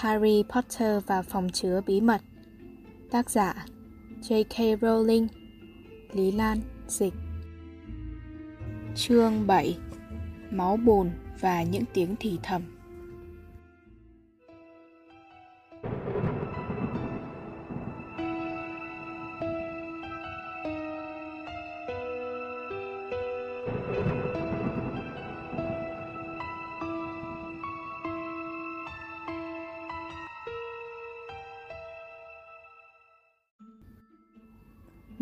[0.00, 2.20] Harry Potter và phòng chứa bí mật
[3.10, 3.66] Tác giả
[4.22, 4.80] J.K.
[4.80, 5.26] Rowling,
[6.12, 6.58] Lý Lan,
[6.88, 7.14] Dịch
[8.96, 9.78] Chương 7
[10.50, 11.10] Máu bùn
[11.40, 12.79] và những tiếng thì thầm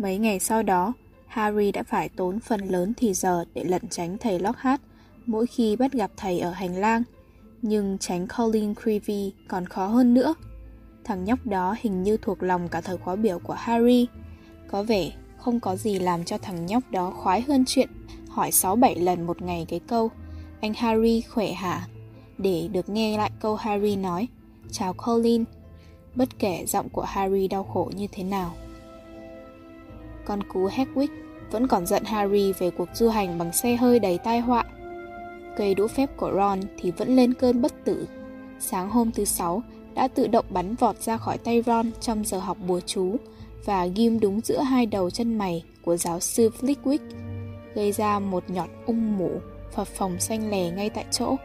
[0.09, 0.93] Mấy ngày sau đó,
[1.27, 4.81] Harry đã phải tốn phần lớn thì giờ để lẩn tránh thầy Lockhart
[5.25, 7.03] mỗi khi bắt gặp thầy ở hành lang.
[7.61, 10.33] Nhưng tránh Colin Creevy còn khó hơn nữa.
[11.03, 14.07] Thằng nhóc đó hình như thuộc lòng cả thời khóa biểu của Harry.
[14.67, 17.89] Có vẻ không có gì làm cho thằng nhóc đó khoái hơn chuyện
[18.29, 20.11] hỏi 6-7 lần một ngày cái câu
[20.61, 21.87] Anh Harry khỏe hả?
[22.37, 24.27] Để được nghe lại câu Harry nói
[24.71, 25.43] Chào Colin
[26.15, 28.55] Bất kể giọng của Harry đau khổ như thế nào
[30.29, 31.07] con cú Hedwig
[31.51, 34.63] vẫn còn giận Harry về cuộc du hành bằng xe hơi đầy tai họa.
[35.57, 38.07] Cây đũa phép của Ron thì vẫn lên cơn bất tử.
[38.59, 39.63] Sáng hôm thứ sáu
[39.95, 43.15] đã tự động bắn vọt ra khỏi tay Ron trong giờ học bùa chú
[43.65, 46.99] và ghim đúng giữa hai đầu chân mày của giáo sư Flitwick,
[47.75, 49.31] gây ra một nhọt ung mủ
[49.71, 51.35] phập phòng xanh lè ngay tại chỗ.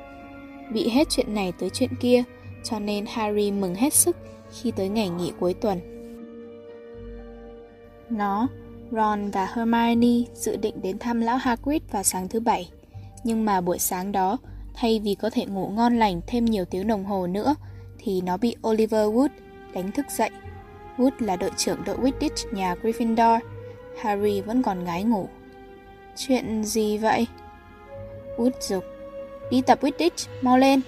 [0.72, 2.22] Bị hết chuyện này tới chuyện kia,
[2.64, 4.16] cho nên Harry mừng hết sức
[4.50, 5.80] khi tới ngày nghỉ cuối tuần.
[8.10, 8.48] Nó
[8.94, 12.70] Ron và Hermione dự định đến thăm lão Hagrid vào sáng thứ bảy.
[13.24, 14.38] Nhưng mà buổi sáng đó,
[14.74, 17.54] thay vì có thể ngủ ngon lành thêm nhiều tiếng đồng hồ nữa,
[17.98, 19.28] thì nó bị Oliver Wood
[19.74, 20.30] đánh thức dậy.
[20.96, 23.40] Wood là đội trưởng đội Quidditch nhà Gryffindor.
[24.00, 25.28] Harry vẫn còn ngái ngủ.
[26.16, 27.26] Chuyện gì vậy?
[28.36, 28.84] Wood dục.
[29.50, 30.80] Đi tập Quidditch, mau lên.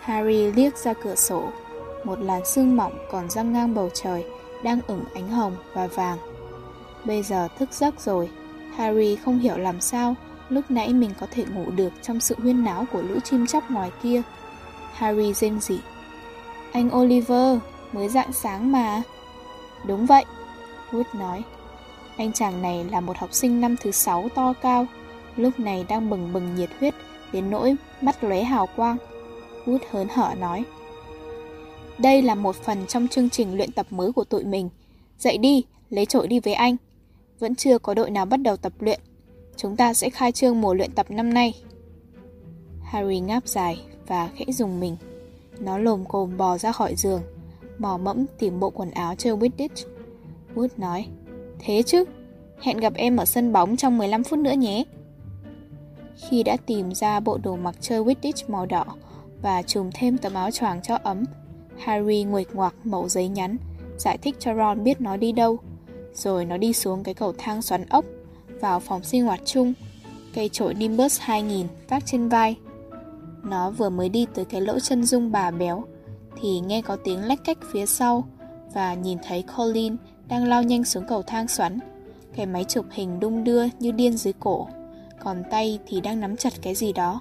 [0.00, 1.42] Harry liếc ra cửa sổ.
[2.04, 4.24] Một làn sương mỏng còn răng ngang bầu trời
[4.62, 6.18] đang ửng ánh hồng và vàng.
[7.04, 8.30] Bây giờ thức giấc rồi,
[8.76, 10.14] Harry không hiểu làm sao
[10.48, 13.70] lúc nãy mình có thể ngủ được trong sự huyên náo của lũ chim chóc
[13.70, 14.22] ngoài kia.
[14.92, 15.78] Harry rên rỉ.
[16.72, 17.58] Anh Oliver,
[17.92, 19.02] mới dạng sáng mà.
[19.86, 20.24] Đúng vậy,
[20.90, 21.42] Wood nói.
[22.16, 24.86] Anh chàng này là một học sinh năm thứ sáu to cao,
[25.36, 26.94] lúc này đang bừng bừng nhiệt huyết
[27.32, 28.96] đến nỗi mắt lóe hào quang.
[29.66, 30.64] Wood hớn hở nói.
[31.98, 34.68] Đây là một phần trong chương trình luyện tập mới của tụi mình.
[35.18, 36.76] Dậy đi, lấy trội đi với anh.
[37.38, 39.00] Vẫn chưa có đội nào bắt đầu tập luyện.
[39.56, 41.54] Chúng ta sẽ khai trương mùa luyện tập năm nay.
[42.82, 44.96] Harry ngáp dài và khẽ dùng mình.
[45.58, 47.22] Nó lồm cồm bò ra khỏi giường,
[47.78, 49.86] mò mẫm tìm bộ quần áo chơi Quidditch.
[50.54, 51.06] Wood nói,
[51.58, 52.04] thế chứ,
[52.60, 54.84] hẹn gặp em ở sân bóng trong 15 phút nữa nhé.
[56.16, 58.84] Khi đã tìm ra bộ đồ mặc chơi Quidditch màu đỏ
[59.42, 61.24] và trùm thêm tấm áo choàng cho ấm,
[61.78, 63.56] Harry nguệch ngoạc mẫu giấy nhắn,
[63.98, 65.58] giải thích cho Ron biết nó đi đâu.
[66.14, 68.04] Rồi nó đi xuống cái cầu thang xoắn ốc,
[68.60, 69.74] vào phòng sinh hoạt chung,
[70.34, 72.56] cây trội Nimbus 2000 vác trên vai.
[73.42, 75.84] Nó vừa mới đi tới cái lỗ chân dung bà béo,
[76.40, 78.28] thì nghe có tiếng lách cách phía sau
[78.74, 79.96] và nhìn thấy Colin
[80.28, 81.78] đang lao nhanh xuống cầu thang xoắn.
[82.36, 84.68] Cái máy chụp hình đung đưa như điên dưới cổ,
[85.20, 87.20] còn tay thì đang nắm chặt cái gì đó.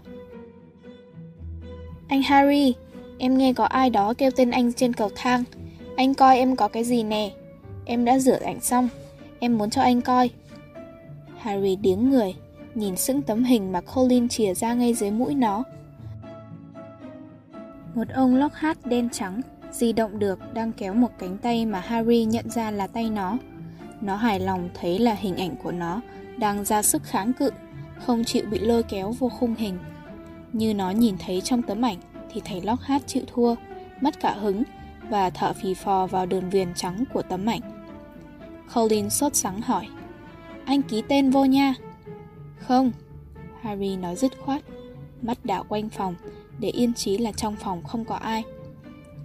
[2.08, 2.74] Anh Harry,
[3.20, 5.44] Em nghe có ai đó kêu tên anh trên cầu thang.
[5.96, 7.32] Anh coi em có cái gì nè.
[7.86, 8.90] Em đã rửa ảnh xong.
[9.40, 10.30] Em muốn cho anh coi.
[11.38, 12.36] Harry điếng người,
[12.76, 15.64] nhìn sững tấm hình mà Colin chìa ra ngay dưới mũi nó.
[17.96, 19.42] Một ông Lockhart đen trắng,
[19.72, 23.38] di động được đang kéo một cánh tay mà Harry nhận ra là tay nó.
[24.02, 26.02] Nó hài lòng thấy là hình ảnh của nó
[26.38, 27.50] đang ra sức kháng cự,
[28.06, 29.78] không chịu bị lôi kéo vô khung hình.
[30.54, 31.98] Như nó nhìn thấy trong tấm ảnh,
[32.38, 33.56] thì thầy Lockhart chịu thua,
[34.02, 34.64] mất cả hứng
[35.10, 37.62] và thở phì phò vào đường viền trắng của tấm ảnh.
[38.76, 39.88] Colin sốt sắng hỏi,
[40.66, 41.74] anh ký tên vô nha.
[42.58, 42.92] Không,
[43.62, 44.62] Harry nói dứt khoát,
[45.22, 46.16] mắt đảo quanh phòng
[46.60, 48.44] để yên trí là trong phòng không có ai.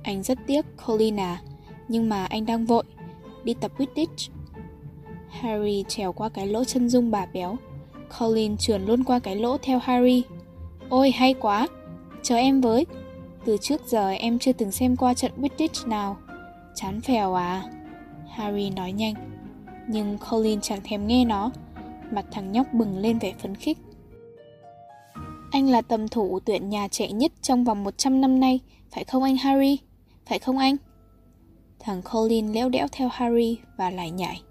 [0.02, 1.40] Anh rất tiếc Colin à,
[1.88, 2.84] nhưng mà anh đang vội,
[3.44, 4.30] đi tập Quidditch.
[5.28, 7.56] Harry trèo qua cái lỗ chân dung bà béo.
[8.18, 10.22] Colin trườn luôn qua cái lỗ theo Harry.
[10.88, 11.68] Ôi hay quá,
[12.22, 12.86] chờ em với.
[13.44, 16.16] Từ trước giờ em chưa từng xem qua trận Quidditch nào.
[16.74, 17.62] Chán phèo à?
[18.28, 19.14] Harry nói nhanh.
[19.88, 21.50] Nhưng Colin chẳng thèm nghe nó.
[22.10, 23.78] Mặt thằng nhóc bừng lên vẻ phấn khích.
[25.50, 28.60] Anh là tầm thủ tuyển nhà trẻ nhất trong vòng 100 năm nay,
[28.90, 29.78] phải không anh Harry?
[30.26, 30.76] Phải không anh?
[31.78, 34.42] Thằng Colin léo đẽo theo Harry và lại nhảy.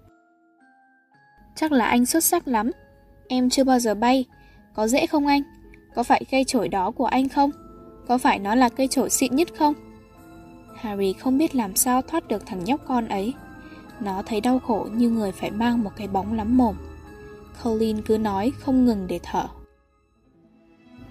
[1.56, 2.70] Chắc là anh xuất sắc lắm.
[3.28, 4.24] Em chưa bao giờ bay.
[4.74, 5.42] Có dễ không anh?
[5.94, 7.50] Có phải cây chổi đó của anh không?
[8.08, 9.74] Có phải nó là cây chổi xịn nhất không?
[10.76, 13.32] Harry không biết làm sao thoát được thằng nhóc con ấy.
[14.00, 16.76] Nó thấy đau khổ như người phải mang một cái bóng lắm mồm.
[17.62, 19.46] Colin cứ nói không ngừng để thở.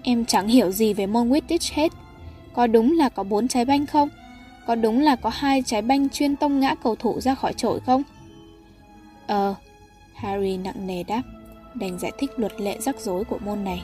[0.02, 1.92] Em chẳng hiểu gì về môn Quidditch hết.
[2.54, 4.08] Có đúng là có bốn trái banh không?
[4.66, 7.80] Có đúng là có hai trái banh chuyên tông ngã cầu thủ ra khỏi trội
[7.80, 8.02] không?
[9.26, 9.54] Ờ,
[10.14, 11.22] Harry nặng nề đáp,
[11.74, 13.82] đành giải thích luật lệ rắc rối của môn này.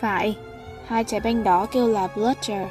[0.00, 0.36] Phải,
[0.90, 2.68] hai trái banh đó kêu là Bludger.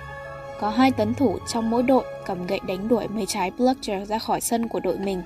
[0.59, 4.19] Có hai tấn thủ trong mỗi đội cầm gậy đánh đuổi mấy trái Bludger ra
[4.19, 5.21] khỏi sân của đội mình.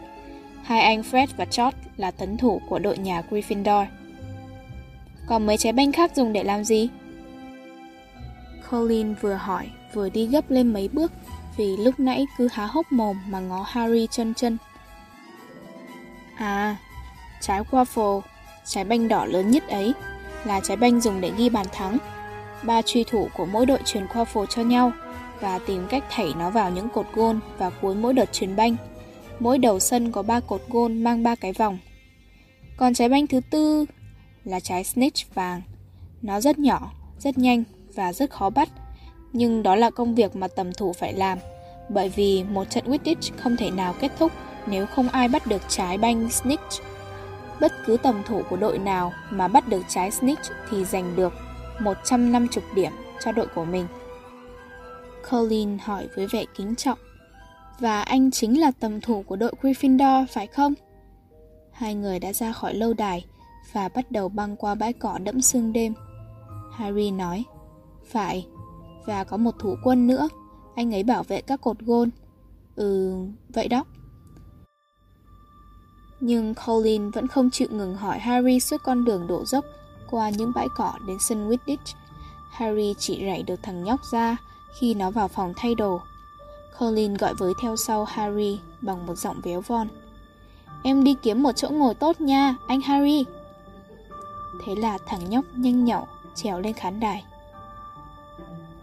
[0.63, 3.85] Hai anh Fred và George là tấn thủ của đội nhà Gryffindor.
[5.27, 6.89] Còn mấy trái banh khác dùng để làm gì?
[8.71, 11.11] Colin vừa hỏi vừa đi gấp lên mấy bước
[11.57, 14.57] vì lúc nãy cứ há hốc mồm mà ngó Harry chân chân.
[16.37, 16.77] À,
[17.41, 18.21] trái waffle,
[18.65, 19.93] trái banh đỏ lớn nhất ấy,
[20.43, 21.97] là trái banh dùng để ghi bàn thắng.
[22.65, 24.91] Ba truy thủ của mỗi đội truyền qua phố cho nhau
[25.39, 28.75] và tìm cách thảy nó vào những cột gôn vào cuối mỗi đợt truyền banh.
[29.39, 31.77] Mỗi đầu sân có ba cột gôn mang ba cái vòng.
[32.77, 33.85] Còn trái banh thứ tư
[34.43, 35.61] là trái snitch vàng.
[36.21, 37.63] Nó rất nhỏ, rất nhanh
[37.95, 38.69] và rất khó bắt,
[39.33, 41.37] nhưng đó là công việc mà tầm thủ phải làm,
[41.89, 44.31] bởi vì một trận Quidditch không thể nào kết thúc
[44.67, 46.83] nếu không ai bắt được trái banh snitch.
[47.61, 51.33] Bất cứ tầm thủ của đội nào mà bắt được trái snitch thì giành được
[51.79, 52.91] 150 điểm
[53.23, 53.87] cho đội của mình.
[55.31, 56.99] Colin hỏi với vẻ kính trọng.
[57.79, 60.73] Và anh chính là tầm thủ của đội Gryffindor, phải không?
[61.71, 63.25] Hai người đã ra khỏi lâu đài
[63.73, 65.93] và bắt đầu băng qua bãi cỏ đẫm sương đêm.
[66.73, 67.43] Harry nói,
[68.05, 68.47] phải,
[69.05, 70.29] và có một thủ quân nữa,
[70.75, 72.09] anh ấy bảo vệ các cột gôn.
[72.75, 73.15] Ừ,
[73.49, 73.85] vậy đó.
[76.19, 79.65] Nhưng Colin vẫn không chịu ngừng hỏi Harry suốt con đường đổ dốc
[80.13, 81.95] qua những bãi cỏ đến sân Quidditch.
[82.49, 84.37] Harry chỉ rảy được thằng nhóc ra
[84.79, 86.01] khi nó vào phòng thay đồ.
[86.79, 89.87] Colin gọi với theo sau Harry bằng một giọng véo von.
[90.83, 93.25] Em đi kiếm một chỗ ngồi tốt nha, anh Harry.
[94.65, 97.23] Thế là thằng nhóc nhanh nhậu trèo lên khán đài.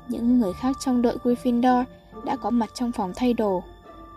[0.08, 1.84] Những người khác trong đội Gryffindor
[2.24, 3.62] đã có mặt trong phòng thay đồ.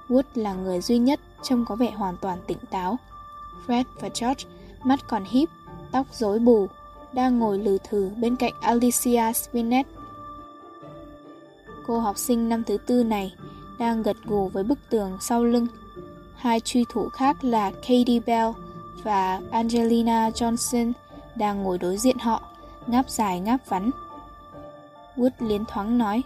[0.09, 2.97] Wood là người duy nhất trông có vẻ hoàn toàn tỉnh táo.
[3.67, 4.45] Fred và George,
[4.83, 5.49] mắt còn híp,
[5.91, 6.67] tóc rối bù,
[7.13, 9.89] đang ngồi lừ thử bên cạnh Alicia Spinett.
[11.87, 13.33] Cô học sinh năm thứ tư này
[13.79, 15.67] đang gật gù với bức tường sau lưng.
[16.35, 18.49] Hai truy thủ khác là Katie Bell
[19.03, 20.91] và Angelina Johnson
[21.35, 22.41] đang ngồi đối diện họ,
[22.87, 23.91] ngáp dài ngáp vắn.
[25.17, 26.21] Wood liến thoáng nói.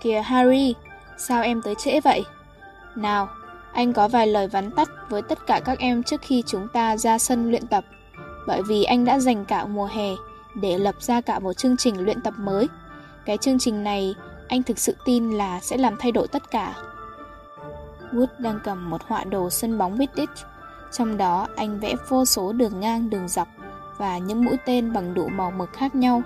[0.00, 0.74] Kìa Harry,
[1.18, 2.24] sao em tới trễ vậy?
[2.94, 3.28] Nào,
[3.72, 6.96] anh có vài lời vắn tắt với tất cả các em trước khi chúng ta
[6.96, 7.84] ra sân luyện tập,
[8.46, 10.08] bởi vì anh đã dành cả mùa hè
[10.54, 12.68] để lập ra cả một chương trình luyện tập mới.
[13.24, 14.14] Cái chương trình này
[14.48, 16.74] anh thực sự tin là sẽ làm thay đổi tất cả.
[18.12, 20.26] Wood đang cầm một họa đồ sân bóng Wittich,
[20.92, 23.48] trong đó anh vẽ vô số đường ngang đường dọc
[23.98, 26.22] và những mũi tên bằng đủ màu mực khác nhau.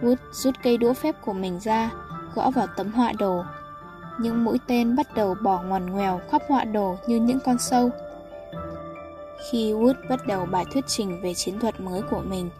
[0.00, 1.90] Wood rút cây đũa phép của mình ra,
[2.34, 3.42] gõ vào tấm họa đồ
[4.18, 7.90] những mũi tên bắt đầu bỏ ngoằn ngoèo khắp họa đồ như những con sâu.
[9.50, 12.50] Khi Wood bắt đầu bài thuyết trình về chiến thuật mới của mình,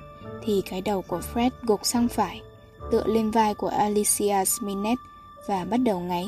[0.43, 2.43] thì cái đầu của Fred gục sang phải,
[2.91, 4.99] tựa lên vai của Alicia Sminet
[5.47, 6.27] và bắt đầu ngáy.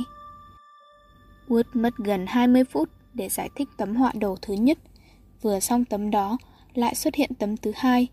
[1.49, 4.78] Wood mất gần 20 phút để giải thích tấm họa đồ thứ nhất.
[5.42, 6.38] Vừa xong tấm đó,
[6.75, 8.08] lại xuất hiện tấm thứ hai,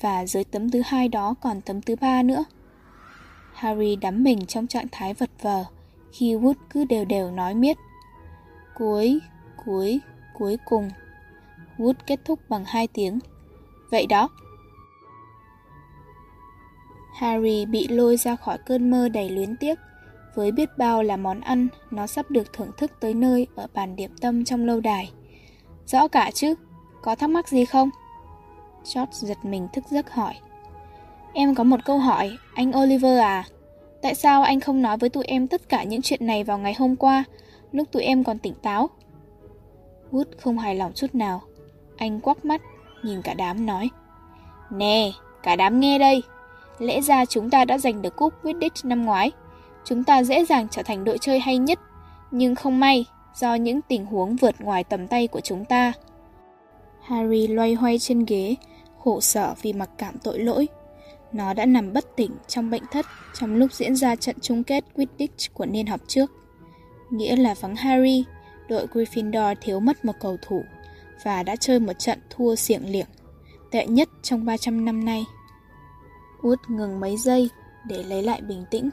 [0.00, 2.44] và dưới tấm thứ hai đó còn tấm thứ ba nữa.
[3.52, 5.64] Harry đắm mình trong trạng thái vật vờ,
[6.12, 7.76] khi Wood cứ đều đều nói miết.
[8.74, 9.20] Cuối,
[9.64, 10.00] cuối,
[10.38, 10.90] cuối cùng.
[11.80, 13.18] Wood kết thúc bằng hai tiếng.
[13.90, 14.28] Vậy đó.
[17.14, 19.78] Harry bị lôi ra khỏi cơn mơ đầy luyến tiếc,
[20.34, 23.96] với biết bao là món ăn nó sắp được thưởng thức tới nơi ở bàn
[23.96, 25.12] điểm tâm trong lâu đài.
[25.86, 26.54] Rõ cả chứ,
[27.02, 27.90] có thắc mắc gì không?
[28.94, 30.34] George giật mình thức giấc hỏi.
[31.32, 33.44] Em có một câu hỏi, anh Oliver à?
[34.02, 36.74] Tại sao anh không nói với tụi em tất cả những chuyện này vào ngày
[36.78, 37.24] hôm qua,
[37.72, 38.90] lúc tụi em còn tỉnh táo?
[40.12, 41.42] Wood không hài lòng chút nào.
[42.00, 42.60] Anh quắc mắt,
[43.02, 43.90] nhìn cả đám nói.
[44.70, 46.22] Nè, cả đám nghe đây.
[46.78, 49.30] Lẽ ra chúng ta đã giành được cúp Quidditch năm ngoái.
[49.84, 51.78] Chúng ta dễ dàng trở thành đội chơi hay nhất.
[52.30, 53.04] Nhưng không may,
[53.34, 55.92] do những tình huống vượt ngoài tầm tay của chúng ta.
[57.02, 58.54] Harry loay hoay trên ghế,
[59.04, 60.68] khổ sở vì mặc cảm tội lỗi.
[61.32, 64.84] Nó đã nằm bất tỉnh trong bệnh thất trong lúc diễn ra trận chung kết
[64.94, 66.30] Quidditch của niên học trước.
[67.10, 68.24] Nghĩa là vắng Harry,
[68.68, 70.64] đội Gryffindor thiếu mất một cầu thủ
[71.22, 73.06] và đã chơi một trận thua xiềng liệng,
[73.70, 75.24] tệ nhất trong 300 năm nay.
[76.42, 77.50] Út ngừng mấy giây
[77.86, 78.90] để lấy lại bình tĩnh.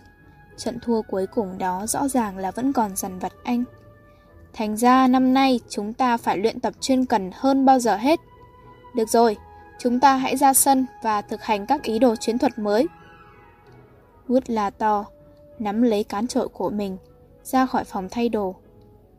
[0.57, 3.63] Trận thua cuối cùng đó rõ ràng là vẫn còn dằn vặt anh.
[4.53, 8.19] Thành ra năm nay chúng ta phải luyện tập chuyên cần hơn bao giờ hết.
[8.95, 9.37] Được rồi,
[9.79, 12.87] chúng ta hãy ra sân và thực hành các ý đồ chiến thuật mới.
[14.27, 15.05] Wood là to,
[15.59, 16.97] nắm lấy cán trội của mình,
[17.43, 18.55] ra khỏi phòng thay đồ.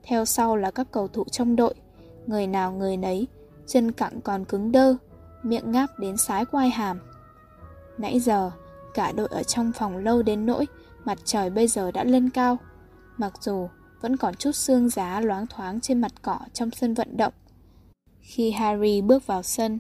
[0.03, 1.75] Theo sau là các cầu thủ trong đội,
[2.29, 3.27] người nào người nấy,
[3.67, 4.97] chân cẳng còn cứng đơ,
[5.43, 6.99] miệng ngáp đến sái quai hàm.
[7.99, 8.51] Nãy giờ,
[8.95, 10.67] cả đội ở trong phòng lâu đến nỗi
[11.05, 12.59] mặt trời bây giờ đã lên cao.
[13.17, 13.69] Mặc dù
[14.01, 17.33] vẫn còn chút sương giá loáng thoáng trên mặt cỏ trong sân vận động.
[18.21, 19.79] Khi Harry bước vào sân,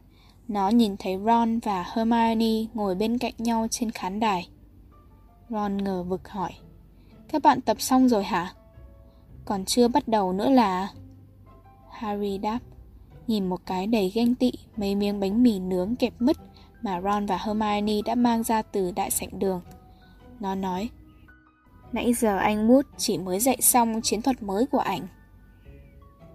[0.48, 4.48] nó nhìn thấy Ron và Hermione ngồi bên cạnh nhau trên khán đài.
[5.50, 6.50] Ron ngờ vực hỏi,
[7.28, 8.52] các bạn tập xong rồi hả?
[9.44, 10.88] Còn chưa bắt đầu nữa là...
[11.98, 12.58] Harry đáp,
[13.26, 16.36] nhìn một cái đầy ghen tị mấy miếng bánh mì nướng kẹp mứt
[16.82, 19.60] mà Ron và Hermione đã mang ra từ đại sảnh đường.
[20.40, 20.88] Nó nói,
[21.92, 25.06] nãy giờ anh Mood chỉ mới dạy xong chiến thuật mới của ảnh.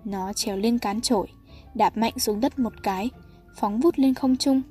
[0.04, 1.28] Nó trèo lên cán trội,
[1.74, 3.10] đạp mạnh xuống đất một cái,
[3.56, 4.62] phóng vút lên không trung.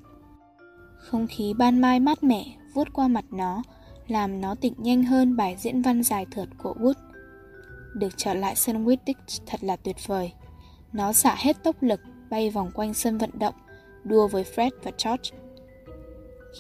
[0.99, 2.45] Không khí ban mai mát mẻ
[2.75, 3.63] vuốt qua mặt nó,
[4.09, 6.95] làm nó tỉnh nhanh hơn bài diễn văn dài thượt của Wood.
[7.95, 10.33] Được trở lại sân Quidditch thật là tuyệt vời.
[10.93, 13.55] Nó xả hết tốc lực, bay vòng quanh sân vận động,
[14.05, 15.31] đua với Fred và George.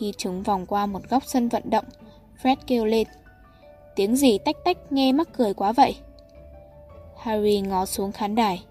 [0.00, 1.84] Khi chúng vòng qua một góc sân vận động,
[2.42, 3.06] Fred kêu lên.
[3.96, 5.96] Tiếng gì tách tách nghe mắc cười quá vậy?
[7.18, 8.64] Harry ngó xuống khán đài.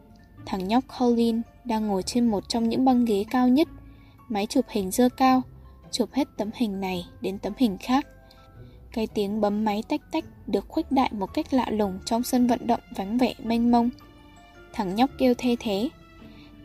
[0.45, 3.67] Thằng nhóc Colin đang ngồi trên một trong những băng ghế cao nhất,
[4.29, 5.41] máy chụp hình dơ cao,
[5.91, 8.07] chụp hết tấm hình này đến tấm hình khác.
[8.91, 12.47] Cái tiếng bấm máy tách tách được khuếch đại một cách lạ lùng trong sân
[12.47, 13.89] vận động vắng vẻ mênh mông.
[14.73, 15.89] Thằng nhóc kêu thê thế.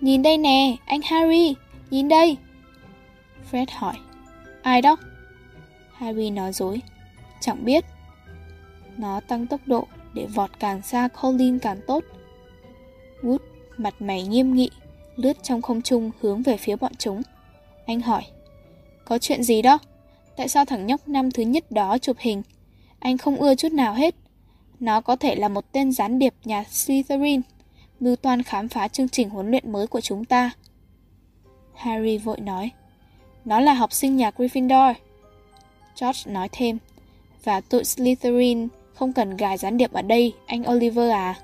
[0.00, 1.54] Nhìn đây nè, anh Harry,
[1.90, 2.36] nhìn đây.
[3.50, 3.94] Fred hỏi.
[4.62, 4.96] Ai đó?
[5.92, 6.80] Harry nói dối.
[7.40, 7.84] Chẳng biết.
[8.96, 12.04] Nó tăng tốc độ để vọt càng xa Colin càng tốt.
[13.22, 13.38] Wood,
[13.76, 14.70] mặt mày nghiêm nghị,
[15.16, 17.22] lướt trong không trung hướng về phía bọn chúng.
[17.86, 18.22] Anh hỏi.
[19.04, 19.78] Có chuyện gì đó?
[20.36, 22.42] Tại sao thằng nhóc năm thứ nhất đó chụp hình?
[22.98, 24.14] Anh không ưa chút nào hết.
[24.80, 27.40] Nó có thể là một tên gián điệp nhà Slytherin,
[28.00, 30.50] mưu toan khám phá chương trình huấn luyện mới của chúng ta.
[31.74, 32.70] Harry vội nói.
[33.44, 34.94] Nó là học sinh nhà Gryffindor.
[36.00, 36.78] George nói thêm.
[37.44, 41.34] Và tụi Slytherin không cần gài gián điệp ở đây, anh Oliver à?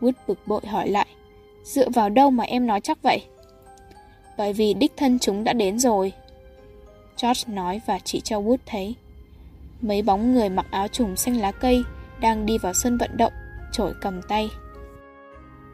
[0.00, 1.06] Wood bực bội hỏi lại.
[1.64, 3.22] Dựa vào đâu mà em nói chắc vậy?
[4.38, 6.12] Bởi vì đích thân chúng đã đến rồi.
[7.22, 8.94] George nói và chỉ cho Wood thấy.
[9.80, 11.82] Mấy bóng người mặc áo trùng xanh lá cây
[12.20, 13.32] đang đi vào sân vận động,
[13.72, 14.50] trổi cầm tay.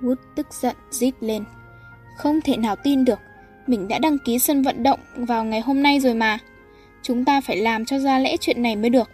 [0.02, 1.44] Wood tức giận rít lên.
[2.16, 3.18] Không thể nào tin được,
[3.66, 6.38] mình đã đăng ký sân vận động vào ngày hôm nay rồi mà.
[7.02, 9.10] Chúng ta phải làm cho ra lẽ chuyện này mới được.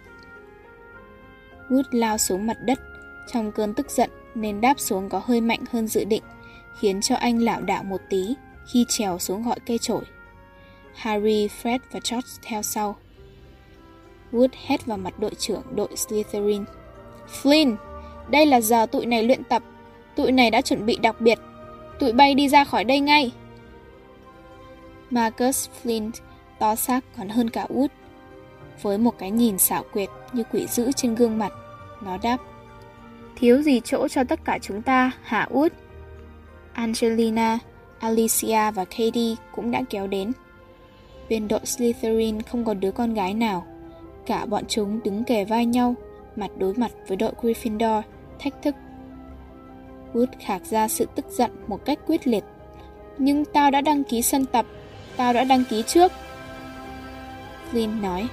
[1.69, 2.79] Wood lao xuống mặt đất,
[3.31, 6.23] trong cơn tức giận nên đáp xuống có hơi mạnh hơn dự định,
[6.79, 8.35] khiến cho anh lảo đảo một tí
[8.73, 10.03] khi trèo xuống gọi cây chổi.
[10.95, 12.95] Harry, Fred và George theo sau.
[14.31, 16.63] Wood hét vào mặt đội trưởng đội Slytherin.
[17.41, 17.75] Flynn,
[18.29, 19.63] đây là giờ tụi này luyện tập.
[20.15, 21.39] Tụi này đã chuẩn bị đặc biệt.
[21.99, 23.31] Tụi bay đi ra khỏi đây ngay.
[25.09, 26.11] Marcus Flint
[26.59, 27.87] to xác còn hơn cả Wood.
[28.81, 31.53] Với một cái nhìn xảo quyệt như quỷ dữ trên gương mặt,
[32.01, 32.37] nó đáp.
[33.35, 35.69] Thiếu gì chỗ cho tất cả chúng ta, hả Wood?
[36.73, 37.59] Angelina,
[37.99, 40.31] Alicia và Katie cũng đã kéo đến.
[41.29, 43.65] Bên đội Slytherin không có đứa con gái nào.
[44.25, 45.95] Cả bọn chúng đứng kề vai nhau,
[46.35, 48.01] mặt đối mặt với đội Gryffindor,
[48.39, 48.75] thách thức.
[50.15, 52.43] Wood khạc ra sự tức giận một cách quyết liệt.
[53.17, 54.65] Nhưng tao đã đăng ký sân tập,
[55.17, 56.11] tao đã đăng ký trước.
[57.71, 58.27] Flynn nói,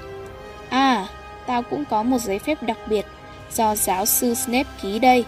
[0.68, 1.08] À,
[1.46, 3.06] tao cũng có một giấy phép đặc biệt
[3.52, 5.24] do giáo sư Snape ký đây.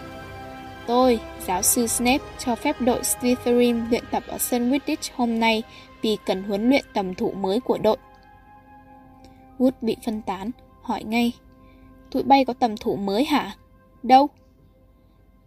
[0.87, 5.63] Tôi, giáo sư Snape, cho phép đội Slytherin luyện tập ở sân Wittich hôm nay
[6.01, 7.97] vì cần huấn luyện tầm thủ mới của đội.
[9.59, 11.31] Wood bị phân tán, hỏi ngay.
[12.11, 13.55] Tụi bay có tầm thủ mới hả?
[14.03, 14.29] Đâu?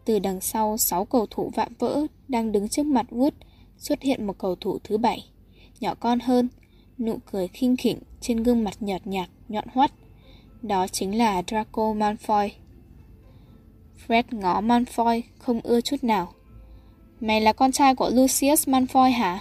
[0.09, 3.31] Từ đằng sau sáu cầu thủ vạm vỡ đang đứng trước mặt Wood
[3.79, 5.25] xuất hiện một cầu thủ thứ bảy,
[5.81, 6.49] nhỏ con hơn,
[6.99, 9.93] nụ cười khinh khỉnh trên gương mặt nhợt nhạt, nhọn hoắt.
[10.63, 12.49] Đó chính là Draco Malfoy.
[14.07, 16.33] Fred ngó Malfoy không ưa chút nào.
[17.21, 19.41] Mày là con trai của Lucius Malfoy hả?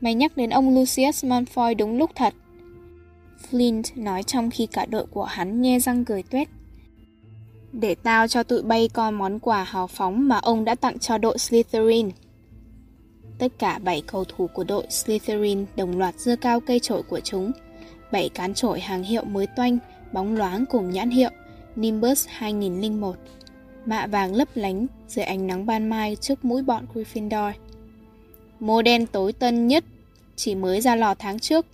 [0.00, 2.34] Mày nhắc đến ông Lucius Malfoy đúng lúc thật.
[3.50, 6.48] Flint nói trong khi cả đội của hắn nhe răng cười tuét.
[7.72, 11.18] Để tao cho tụi bay coi món quà hào phóng mà ông đã tặng cho
[11.18, 12.10] đội Slytherin.
[13.38, 17.20] Tất cả bảy cầu thủ của đội Slytherin đồng loạt giơ cao cây trổi của
[17.20, 17.52] chúng.
[18.12, 19.78] Bảy cán trổi hàng hiệu mới toanh
[20.12, 21.30] bóng loáng cùng nhãn hiệu
[21.76, 23.16] Nimbus 2001,
[23.84, 27.52] mạ vàng lấp lánh dưới ánh nắng ban mai trước mũi bọn Gryffindor.
[28.60, 29.84] Mô đen tối tân nhất,
[30.36, 31.66] chỉ mới ra lò tháng trước.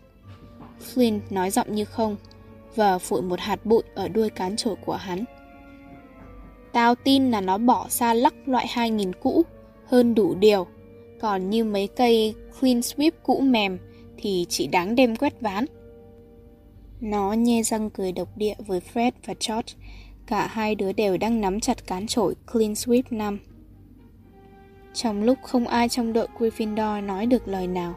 [0.94, 2.16] Flynn nói giọng như không,
[2.74, 5.24] và phụi một hạt bụi ở đuôi cán chổi của hắn.
[6.74, 9.42] Tao tin là nó bỏ xa lắc loại 2000 cũ,
[9.86, 10.66] hơn đủ điều.
[11.20, 13.78] Còn như mấy cây clean sweep cũ mềm
[14.16, 15.64] thì chỉ đáng đem quét ván.
[17.00, 19.74] Nó nhe răng cười độc địa với Fred và George.
[20.26, 23.38] Cả hai đứa đều đang nắm chặt cán chổi Clean Sweep 5.
[24.94, 27.94] Trong lúc không ai trong đội Gryffindor nói được lời nào,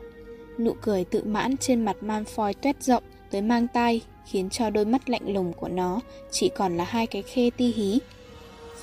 [0.60, 4.86] nụ cười tự mãn trên mặt Malfoy tuét rộng tới mang tay khiến cho đôi
[4.86, 6.00] mắt lạnh lùng của nó
[6.31, 8.00] chỉ còn là hai cái khe ti hí.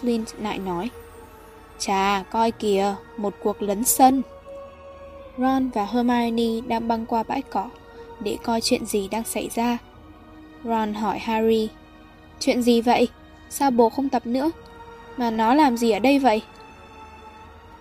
[0.01, 0.91] Flint lại nói,
[1.79, 4.23] Chà, coi kìa, một cuộc lấn sân.
[5.39, 7.69] Ron và Hermione đang băng qua bãi cỏ
[8.21, 9.79] để coi chuyện gì đang xảy ra.
[10.65, 11.69] Ron hỏi Harry,
[12.41, 13.09] Chuyện gì vậy?
[13.51, 14.51] Sao bố không tập nữa?
[15.17, 16.43] Mà nó làm gì ở đây vậy?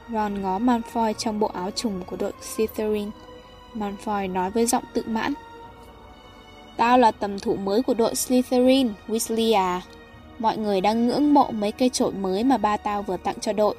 [0.09, 3.09] Ron ngó Malfoy trong bộ áo trùng của đội Slytherin.
[3.75, 5.33] Malfoy nói với giọng tự mãn.
[6.77, 9.81] Tao là tầm thủ mới của đội Slytherin, Weasley à.
[10.43, 13.53] Mọi người đang ngưỡng mộ mấy cây trội mới mà ba tao vừa tặng cho
[13.53, 13.75] đội.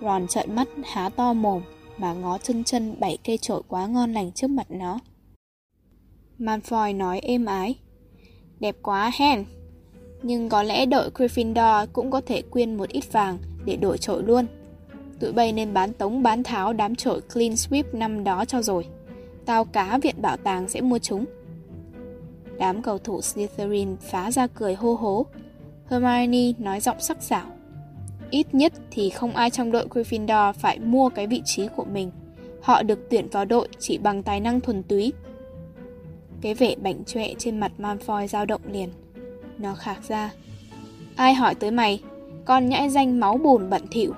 [0.00, 1.62] Ron trợn mắt, há to mồm
[1.98, 4.98] mà ngó chân chân bảy cây trội quá ngon lành trước mặt nó.
[6.38, 7.74] Malfoy nói êm ái.
[8.60, 9.44] Đẹp quá hen.
[10.22, 14.22] Nhưng có lẽ đội Gryffindor cũng có thể quyên một ít vàng để đổi trội
[14.22, 14.46] luôn.
[15.20, 18.86] Tụi bay nên bán tống bán tháo đám trội clean sweep năm đó cho rồi.
[19.44, 21.24] Tao cá viện bảo tàng sẽ mua chúng.
[22.58, 25.26] Đám cầu thủ Slytherin phá ra cười hô hố.
[25.90, 27.46] Hermione nói giọng sắc sảo.
[28.30, 32.10] Ít nhất thì không ai trong đội Gryffindor phải mua cái vị trí của mình.
[32.62, 35.12] Họ được tuyển vào đội chỉ bằng tài năng thuần túy.
[36.40, 38.88] Cái vẻ bảnh trệ trên mặt Malfoy dao động liền.
[39.58, 40.32] Nó khạc ra.
[41.16, 42.02] Ai hỏi tới mày?
[42.44, 44.12] Con nhãi danh máu bùn bẩn thỉu.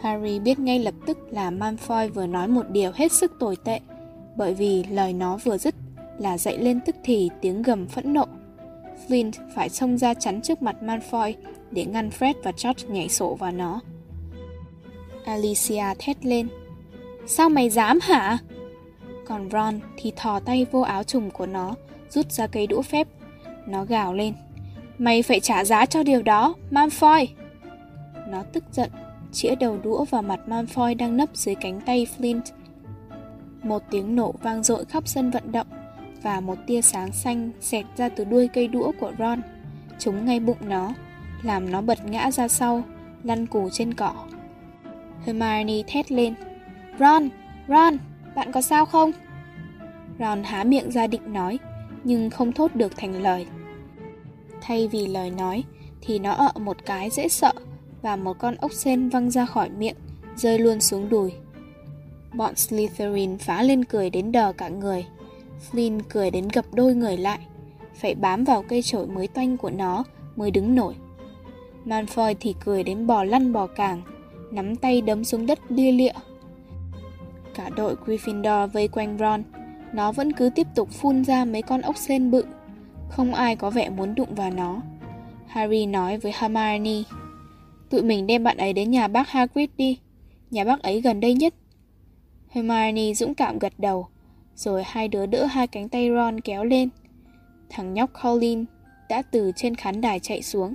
[0.00, 3.80] Harry biết ngay lập tức là Malfoy vừa nói một điều hết sức tồi tệ,
[4.36, 5.74] bởi vì lời nó vừa dứt
[6.20, 8.26] là dậy lên tức thì tiếng gầm phẫn nộ.
[9.08, 11.34] Flint phải xông ra chắn trước mặt Malfoy
[11.70, 13.80] để ngăn Fred và George nhảy sổ vào nó.
[15.24, 16.48] Alicia thét lên.
[17.26, 18.38] Sao mày dám hả?
[19.26, 21.74] Còn Ron thì thò tay vô áo trùng của nó,
[22.10, 23.08] rút ra cây đũa phép.
[23.66, 24.34] Nó gào lên.
[24.98, 27.26] Mày phải trả giá cho điều đó, Malfoy!
[28.28, 28.90] Nó tức giận,
[29.32, 32.40] chĩa đầu đũa vào mặt Malfoy đang nấp dưới cánh tay Flint.
[33.62, 35.66] Một tiếng nổ vang dội khắp sân vận động
[36.22, 39.42] và một tia sáng xanh xẹt ra từ đuôi cây đũa của Ron,
[39.98, 40.94] trúng ngay bụng nó,
[41.42, 42.82] làm nó bật ngã ra sau,
[43.22, 44.14] lăn cù trên cỏ.
[45.24, 46.34] Hermione thét lên.
[46.98, 47.28] Ron!
[47.68, 47.96] Ron!
[48.34, 49.12] Bạn có sao không?
[50.18, 51.58] Ron há miệng ra định nói,
[52.04, 53.46] nhưng không thốt được thành lời.
[54.60, 55.64] Thay vì lời nói,
[56.00, 57.52] thì nó ợ một cái dễ sợ
[58.02, 59.96] và một con ốc sên văng ra khỏi miệng,
[60.36, 61.32] rơi luôn xuống đùi.
[62.34, 65.06] Bọn Slytherin phá lên cười đến đờ cả người.
[65.70, 67.38] Flynn cười đến gập đôi người lại,
[67.94, 70.04] phải bám vào cây chổi mới toanh của nó
[70.36, 70.94] mới đứng nổi.
[71.86, 74.02] Malfoy thì cười đến bò lăn bò càng,
[74.50, 76.12] nắm tay đấm xuống đất lia lịa.
[77.54, 79.42] Cả đội Gryffindor vây quanh Ron,
[79.92, 82.44] nó vẫn cứ tiếp tục phun ra mấy con ốc sên bự.
[83.08, 84.82] Không ai có vẻ muốn đụng vào nó.
[85.46, 87.02] Harry nói với Hermione,
[87.90, 89.98] tụi mình đem bạn ấy đến nhà bác Hagrid đi,
[90.50, 91.54] nhà bác ấy gần đây nhất.
[92.48, 94.08] Hermione dũng cảm gật đầu,
[94.60, 96.88] rồi hai đứa đỡ hai cánh tay Ron kéo lên.
[97.70, 98.64] Thằng nhóc Colin
[99.08, 100.74] đã từ trên khán đài chạy xuống,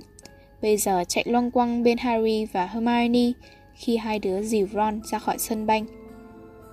[0.62, 3.32] bây giờ chạy loanh quăng bên Harry và Hermione
[3.74, 5.86] khi hai đứa dìu Ron ra khỏi sân banh.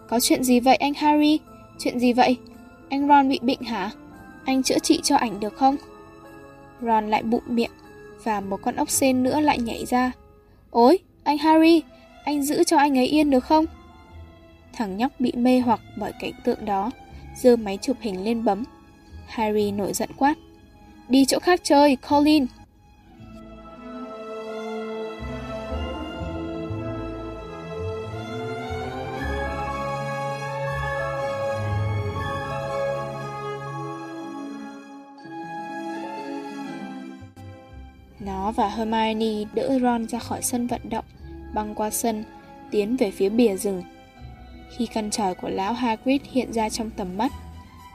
[0.10, 1.40] Có chuyện gì vậy anh Harry?
[1.80, 2.38] Chuyện gì vậy?
[2.90, 3.92] Anh Ron bị bệnh hả?
[4.46, 5.76] Anh chữa trị cho ảnh được không?
[6.82, 7.72] Ron lại bụng miệng
[8.24, 10.12] và một con ốc sên nữa lại nhảy ra.
[10.72, 11.82] Ôi, anh Harry,
[12.24, 13.66] anh giữ cho anh ấy yên được không?
[14.74, 16.92] Thằng nhóc bị mê hoặc bởi cảnh tượng đó,
[17.36, 18.64] giơ máy chụp hình lên bấm.
[19.28, 20.36] Harry nổi giận quát.
[21.10, 22.46] Đi chỗ khác chơi, Colin!
[38.20, 41.06] Nó và Hermione đỡ Ron ra khỏi sân vận động,
[41.54, 42.24] băng qua sân,
[42.72, 43.84] tiến về phía bìa rừng.
[44.78, 47.32] Khi căn tròi của lão Hagrid hiện ra trong tầm mắt,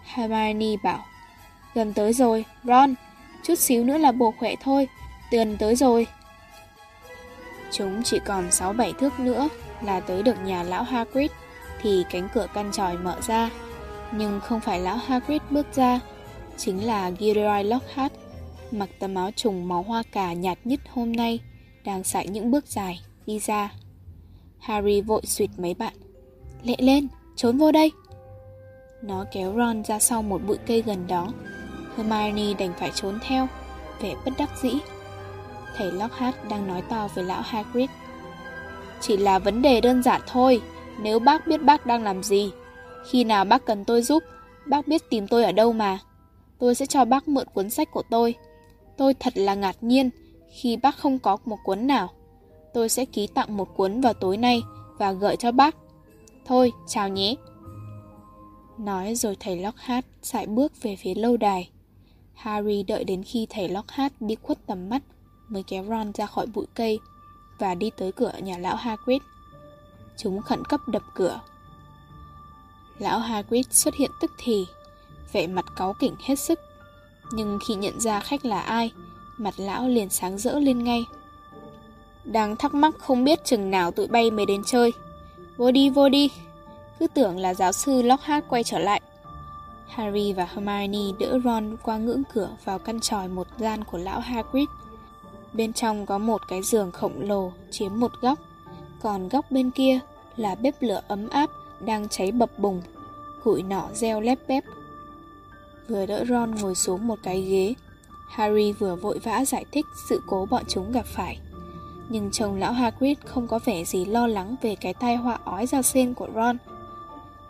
[0.04, 1.04] Hermione bảo,
[1.74, 2.94] gần tới rồi, Ron,
[3.44, 4.88] chút xíu nữa là bồ khỏe thôi,
[5.30, 6.06] gần tới rồi.
[7.72, 9.48] Chúng chỉ còn 6-7 thước nữa
[9.82, 11.30] là tới được nhà lão Hagrid,
[11.82, 13.50] thì cánh cửa căn tròi mở ra.
[14.12, 16.00] Nhưng không phải lão Hagrid bước ra,
[16.56, 18.12] chính là Gilderoy Lockhart,
[18.70, 21.40] mặc tấm áo trùng màu hoa cà nhạt nhất hôm nay,
[21.84, 23.72] đang sải những bước dài, đi ra.
[24.58, 25.94] Harry vội suyệt mấy bạn.
[26.62, 27.92] Lệ lên, trốn vô đây.
[29.02, 31.28] Nó kéo Ron ra sau một bụi cây gần đó.
[31.96, 33.48] Hermione đành phải trốn theo,
[34.00, 34.70] vẻ bất đắc dĩ.
[35.76, 37.90] Thầy Lockhart đang nói to với lão Hagrid.
[39.00, 40.60] Chỉ là vấn đề đơn giản thôi,
[41.02, 42.50] nếu bác biết bác đang làm gì.
[43.10, 44.22] Khi nào bác cần tôi giúp,
[44.66, 45.98] bác biết tìm tôi ở đâu mà.
[46.58, 48.34] Tôi sẽ cho bác mượn cuốn sách của tôi.
[48.96, 50.10] Tôi thật là ngạc nhiên
[50.50, 52.10] khi bác không có một cuốn nào.
[52.74, 54.62] Tôi sẽ ký tặng một cuốn vào tối nay
[54.98, 55.76] và gửi cho bác.
[56.48, 57.34] Thôi, chào nhé.
[58.78, 61.70] Nói rồi thầy Lockhart sải bước về phía lâu đài.
[62.34, 65.02] Harry đợi đến khi thầy Lockhart đi khuất tầm mắt
[65.48, 66.98] mới kéo Ron ra khỏi bụi cây
[67.58, 69.22] và đi tới cửa nhà lão Hagrid.
[70.16, 71.40] Chúng khẩn cấp đập cửa.
[72.98, 74.66] Lão Hagrid xuất hiện tức thì,
[75.32, 76.60] vẻ mặt cáu kỉnh hết sức.
[77.32, 78.92] Nhưng khi nhận ra khách là ai,
[79.38, 81.04] mặt lão liền sáng rỡ lên ngay.
[82.24, 84.92] Đang thắc mắc không biết chừng nào tụi bay mới đến chơi.
[85.58, 86.30] Vô đi, vô đi.
[86.98, 89.00] Cứ tưởng là giáo sư Lockhart quay trở lại.
[89.88, 94.20] Harry và Hermione đỡ Ron qua ngưỡng cửa vào căn tròi một gian của lão
[94.20, 94.68] Hagrid.
[95.52, 98.38] Bên trong có một cái giường khổng lồ chiếm một góc,
[99.02, 100.00] còn góc bên kia
[100.36, 102.82] là bếp lửa ấm áp đang cháy bập bùng,
[103.44, 104.64] củi nọ reo lép bép.
[105.88, 107.74] Vừa đỡ Ron ngồi xuống một cái ghế,
[108.28, 111.38] Harry vừa vội vã giải thích sự cố bọn chúng gặp phải.
[112.08, 115.66] Nhưng chồng lão Hagrid không có vẻ gì lo lắng về cái tai họa ói
[115.66, 116.56] ra sen của Ron.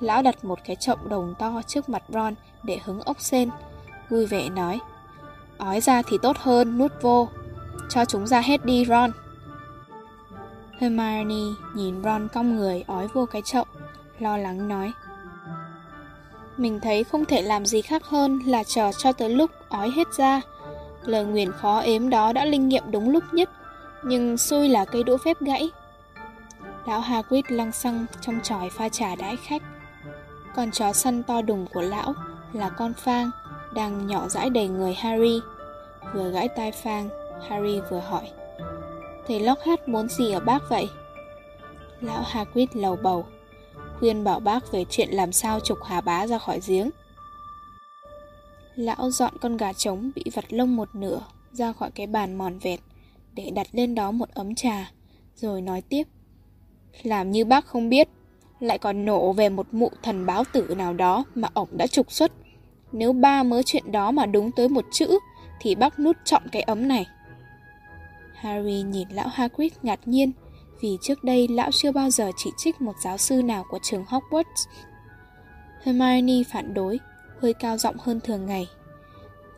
[0.01, 3.51] Lão đặt một cái chậu đồng to trước mặt Ron để hứng ốc sen,
[4.11, 4.79] vui vẻ nói
[5.59, 7.29] Ói ra thì tốt hơn, nuốt vô.
[7.88, 9.11] Cho chúng ra hết đi, Ron.
[10.79, 13.64] Hermione nhìn Ron cong người ói vô cái chậu,
[14.18, 14.92] lo lắng nói
[16.57, 20.09] Mình thấy không thể làm gì khác hơn là chờ cho tới lúc ói hết
[20.16, 20.40] ra.
[21.05, 23.51] Lời nguyền khó ếm đó đã linh nghiệm đúng lúc nhất,
[24.02, 25.70] nhưng xui là cây đũa phép gãy.
[26.87, 29.62] Lão Hagrid lăng xăng trong tròi pha trà đãi khách.
[30.54, 32.14] Con chó săn to đùng của lão
[32.52, 33.30] là con Phang,
[33.74, 35.40] đang nhỏ dãi đầy người Harry.
[36.14, 37.08] Vừa gãi tai Phang,
[37.48, 38.30] Harry vừa hỏi.
[39.26, 40.88] Thầy Lockhart muốn gì ở bác vậy?
[42.00, 43.26] Lão Hagrid lầu bầu,
[43.98, 46.90] khuyên bảo bác về chuyện làm sao trục hà bá ra khỏi giếng.
[48.74, 51.20] Lão dọn con gà trống bị vặt lông một nửa
[51.52, 52.80] ra khỏi cái bàn mòn vẹt
[53.38, 54.90] để đặt lên đó một ấm trà,
[55.35, 56.03] rồi nói tiếp.
[57.03, 58.09] Làm như bác không biết,
[58.61, 62.12] lại còn nổ về một mụ thần báo tử nào đó mà ổng đã trục
[62.12, 62.33] xuất.
[62.92, 65.18] Nếu ba mớ chuyện đó mà đúng tới một chữ,
[65.61, 67.07] thì bác nút chọn cái ấm này.
[68.35, 70.33] Harry nhìn lão Hagrid ngạc nhiên,
[70.81, 74.05] vì trước đây lão chưa bao giờ chỉ trích một giáo sư nào của trường
[74.05, 74.66] Hogwarts.
[75.83, 76.98] Hermione phản đối,
[77.40, 78.66] hơi cao giọng hơn thường ngày.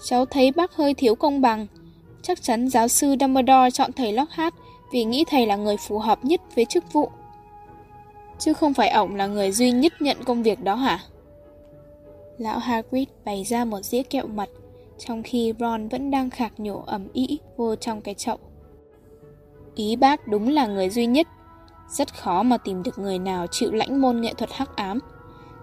[0.04, 1.66] Cháu thấy bác hơi thiếu công bằng.
[2.22, 4.54] Chắc chắn giáo sư Dumbledore chọn thầy Lockhart
[4.92, 7.10] vì nghĩ thầy là người phù hợp nhất với chức vụ.
[8.38, 11.00] Chứ không phải ổng là người duy nhất nhận công việc đó hả?
[12.38, 14.48] Lão Hagrid bày ra một dĩa kẹo mật,
[14.98, 18.38] trong khi Ron vẫn đang khạc nhổ ẩm ý vô trong cái chậu.
[19.74, 21.26] Ý bác đúng là người duy nhất.
[21.88, 24.98] Rất khó mà tìm được người nào chịu lãnh môn nghệ thuật hắc ám.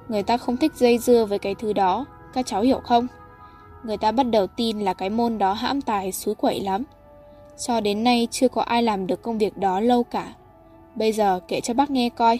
[0.07, 3.07] Người ta không thích dây dưa với cái thứ đó, các cháu hiểu không?
[3.87, 6.83] Người ta bắt đầu tin là cái môn đó hãm tài suối quậy lắm.
[7.57, 10.33] Cho đến nay chưa có ai làm được công việc đó lâu cả.
[10.95, 12.39] Bây giờ kể cho bác nghe coi.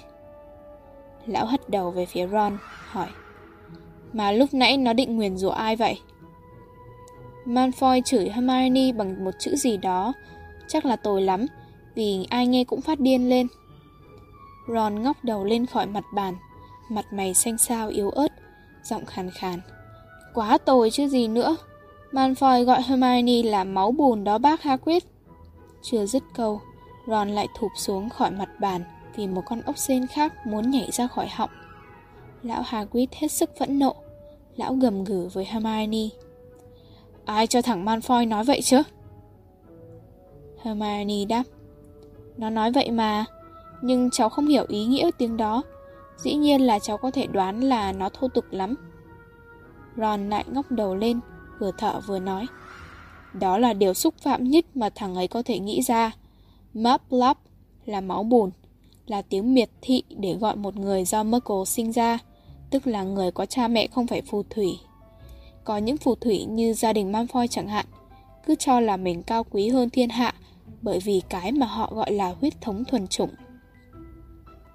[1.26, 2.58] Lão hất đầu về phía Ron,
[2.88, 3.08] hỏi.
[4.14, 6.00] Mà lúc nãy nó định nguyền rủa ai vậy?
[7.46, 10.14] Malfoy chửi Hermione bằng một chữ gì đó,
[10.68, 11.46] chắc là tồi lắm,
[11.96, 13.48] vì ai nghe cũng phát điên lên.
[14.68, 16.36] Ron ngóc đầu lên khỏi mặt bàn,
[16.92, 18.32] mặt mày xanh xao yếu ớt,
[18.84, 19.60] giọng khàn khàn.
[20.38, 21.58] Quá tồi chứ gì nữa.
[22.12, 25.04] Malfoy gọi Hermione là máu bùn đó bác Hagrid.
[25.82, 26.62] Chưa dứt câu,
[27.08, 28.82] Ron lại thụp xuống khỏi mặt bàn
[29.16, 31.50] vì một con ốc sên khác muốn nhảy ra khỏi họng.
[32.44, 33.96] Lão Hagrid hết sức phẫn nộ.
[34.56, 36.08] Lão gầm gừ với Hermione.
[37.26, 38.82] Ai cho thằng Malfoy nói vậy chứ?
[40.64, 41.44] Hermione đáp.
[42.38, 43.26] Nó nói vậy mà,
[43.82, 45.64] nhưng cháu không hiểu ý nghĩa tiếng đó.
[46.18, 48.76] Dĩ nhiên là cháu có thể đoán là nó thô tục lắm.
[49.98, 51.20] Ron lại ngóc đầu lên,
[51.60, 52.46] vừa thở vừa nói.
[53.34, 56.12] Đó là điều xúc phạm nhất mà thằng ấy có thể nghĩ ra.
[56.74, 57.02] Map
[57.86, 58.52] là máu bùn,
[59.08, 62.20] là tiếng miệt thị để gọi một người do Merkel sinh ra,
[62.70, 64.80] tức là người có cha mẹ không phải phù thủy.
[65.64, 67.86] Có những phù thủy như gia đình Malfoy chẳng hạn,
[68.46, 70.34] cứ cho là mình cao quý hơn thiên hạ
[70.82, 73.30] bởi vì cái mà họ gọi là huyết thống thuần chủng.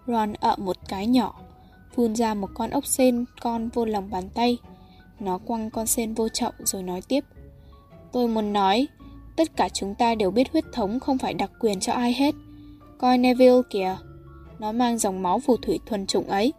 [0.07, 1.41] Ron ợ một cái nhỏ,
[1.95, 4.59] phun ra một con ốc sên con vô lòng bàn tay,
[5.23, 7.25] nó quăng con sen vô trọng rồi nói tiếp.
[8.13, 8.89] Tôi muốn nói,
[9.37, 12.35] tất cả chúng ta đều biết huyết thống không phải đặc quyền cho ai hết.
[12.99, 13.97] Coi Neville kìa,
[14.59, 16.53] nó mang dòng máu phù thủy thuần chủng ấy.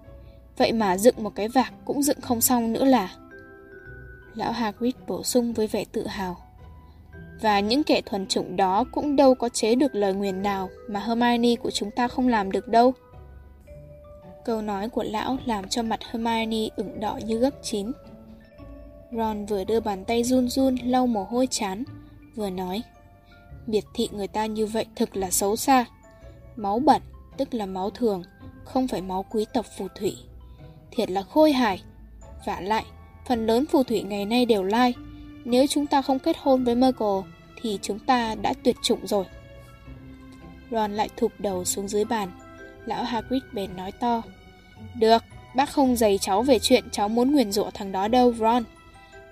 [0.58, 3.16] Vậy mà dựng một cái vạc cũng dựng không xong nữa là.
[4.36, 6.38] Lão Hagrid bổ sung với vẻ tự hào.
[7.42, 11.00] Và những kẻ thuần chủng đó cũng đâu có chế được lời nguyền nào mà
[11.00, 12.94] Hermione của chúng ta không làm được đâu.
[14.46, 17.92] Câu nói của lão làm cho mặt Hermione ửng đỏ như gấp chín.
[19.18, 21.84] Ron vừa đưa bàn tay run run lau mồ hôi chán,
[22.36, 22.84] vừa nói
[23.68, 25.86] Biệt thị người ta như vậy thực là xấu xa.
[26.56, 27.02] Máu bẩn,
[27.38, 28.24] tức là máu thường,
[28.64, 30.18] không phải máu quý tộc phù thủy.
[30.92, 31.82] Thiệt là khôi hài.
[32.46, 32.86] Vả lại,
[33.28, 34.94] phần lớn phù thủy ngày nay đều lai.
[35.46, 37.20] Nếu chúng ta không kết hôn với Merkel,
[37.62, 39.26] thì chúng ta đã tuyệt chủng rồi.
[40.72, 42.32] Ron lại thụp đầu xuống dưới bàn.
[42.86, 44.22] Lão Hagrid bèn nói to.
[44.96, 45.24] Được,
[45.56, 48.64] bác không dày cháu về chuyện cháu muốn nguyền rủa thằng đó đâu, Ron.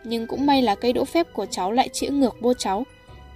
[0.03, 2.83] Nhưng cũng may là cây đỗ phép của cháu lại chĩa ngược vô cháu.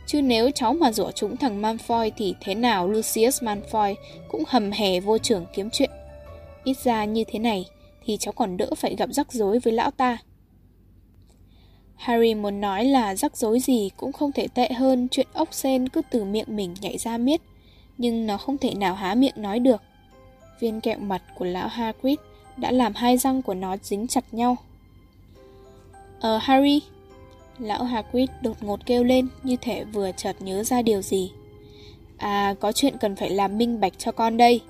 [0.08, 3.95] Chứ nếu cháu mà rủa chúng thằng Malfoy thì thế nào Lucius Malfoy
[4.28, 5.89] cũng hầm hè vô trưởng kiếm chuyện.
[6.63, 7.65] Ít ra như thế này
[8.06, 10.17] thì cháu còn đỡ phải gặp rắc rối với lão ta.
[11.95, 15.89] Harry muốn nói là rắc rối gì cũng không thể tệ hơn chuyện ốc sen
[15.89, 17.41] cứ từ miệng mình nhảy ra miết,
[17.97, 19.82] nhưng nó không thể nào há miệng nói được.
[20.60, 22.17] Viên kẹo mặt của lão Hagrid
[22.58, 24.58] đã làm hai răng của nó dính chặt nhau.
[26.19, 26.82] Ờ Harry,
[27.60, 31.32] lão Hagrid đột ngột kêu lên như thể vừa chợt nhớ ra điều gì.
[32.17, 34.62] À, có chuyện cần phải làm minh bạch cho con đây.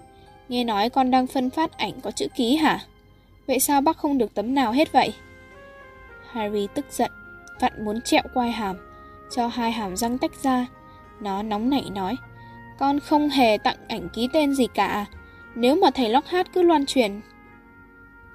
[0.49, 2.79] Nghe nói con đang phân phát ảnh có chữ ký hả?
[3.47, 5.13] Vậy sao bác không được tấm nào hết vậy?
[6.31, 7.11] Harry tức giận,
[7.59, 8.75] vặn muốn trẹo quai hàm,
[9.31, 10.65] cho hai hàm răng tách ra.
[11.21, 12.15] Nó nóng nảy nói,
[12.79, 15.05] con không hề tặng ảnh ký tên gì cả.
[15.55, 17.21] Nếu mà thầy Lockhart cứ loan truyền.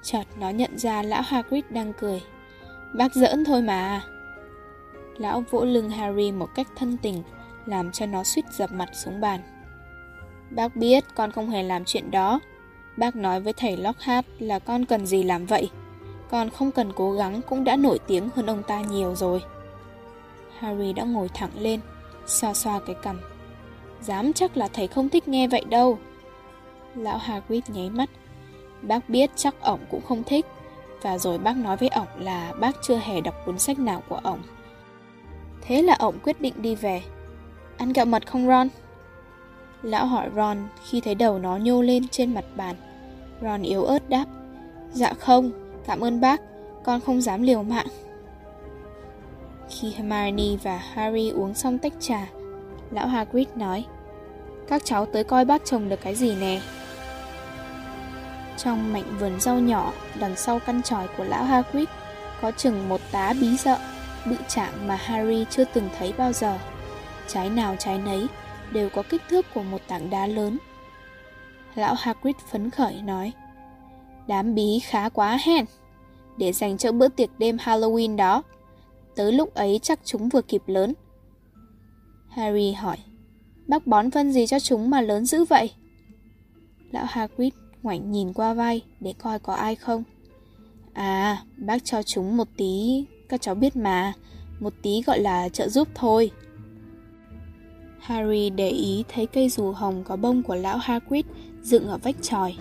[0.03, 2.21] Chợt nó nhận ra lão Hagrid đang cười.
[2.93, 4.01] Bác giỡn thôi mà.
[5.17, 7.23] Lão vỗ lưng Harry một cách thân tình,
[7.65, 9.39] làm cho nó suýt dập mặt xuống bàn.
[10.49, 12.39] Bác biết con không hề làm chuyện đó.
[12.97, 15.69] Bác nói với thầy Lockhart là con cần gì làm vậy.
[16.29, 19.41] Con không cần cố gắng cũng đã nổi tiếng hơn ông ta nhiều rồi.
[20.59, 21.79] Harry đã ngồi thẳng lên,
[22.25, 23.19] xoa xoa cái cằm.
[24.01, 25.97] Dám chắc là thầy không thích nghe vậy đâu.
[26.95, 28.09] Lão Hagrid nháy mắt.
[28.81, 30.45] Bác biết chắc ổng cũng không thích.
[31.01, 34.19] Và rồi bác nói với ổng là bác chưa hề đọc cuốn sách nào của
[34.23, 34.39] ổng.
[35.61, 37.01] Thế là ổng quyết định đi về.
[37.77, 38.67] Ăn kẹo mật không Ron?
[39.81, 40.57] Lão hỏi Ron
[40.89, 42.75] khi thấy đầu nó nhô lên trên mặt bàn.
[43.41, 44.25] Ron yếu ớt đáp.
[44.93, 45.51] Dạ không,
[45.87, 46.41] cảm ơn bác,
[46.83, 47.87] con không dám liều mạng.
[49.69, 52.27] Khi Hermione và Harry uống xong tách trà,
[52.91, 53.85] lão Hagrid nói
[54.67, 56.61] Các cháu tới coi bác chồng được cái gì nè.
[58.63, 61.87] Trong mảnh vườn rau nhỏ đằng sau căn tròi của lão Hagrid
[62.41, 63.77] có chừng một tá bí rợ,
[64.25, 66.59] bự trạng mà Harry chưa từng thấy bao giờ.
[67.27, 68.27] Trái nào trái nấy
[68.71, 70.57] đều có kích thước của một tảng đá lớn.
[71.75, 73.31] Lão Hagrid phấn khởi nói,
[74.27, 75.65] Đám bí khá quá hen,
[76.37, 78.43] để dành cho bữa tiệc đêm Halloween đó.
[79.15, 80.93] Tới lúc ấy chắc chúng vừa kịp lớn.
[82.29, 82.97] Harry hỏi,
[83.67, 85.71] bác bón phân gì cho chúng mà lớn dữ vậy?
[86.91, 90.03] Lão Hagrid ngoảnh nhìn qua vai để coi có ai không.
[90.93, 94.13] À, bác cho chúng một tí, các cháu biết mà,
[94.59, 96.31] một tí gọi là trợ giúp thôi.
[97.99, 101.25] Harry để ý thấy cây dù hồng có bông của lão Hagrid
[101.61, 102.55] dựng ở vách tròi.